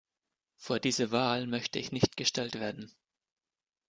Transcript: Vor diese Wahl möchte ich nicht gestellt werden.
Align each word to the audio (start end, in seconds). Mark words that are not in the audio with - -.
Vor 0.55 0.79
diese 0.79 1.11
Wahl 1.11 1.45
möchte 1.45 1.77
ich 1.77 1.91
nicht 1.91 2.17
gestellt 2.17 2.55
werden. 2.59 2.91